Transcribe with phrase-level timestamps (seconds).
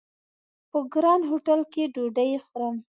[0.71, 2.75] په ګران هوټل کې ډوډۍ خورم!